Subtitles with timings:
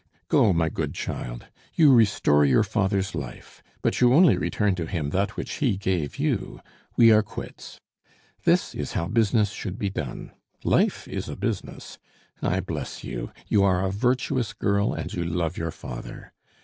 [0.29, 1.45] "Go, my good child,
[1.75, 6.17] you restore your father's life; but you only return to him that which he gave
[6.17, 6.59] you:
[6.97, 7.79] we are quits.
[8.43, 10.31] This is how business should be done.
[10.63, 11.99] Life is a business.
[12.41, 13.31] I bless you!
[13.47, 16.33] you are a virtuous girl, and you love your father.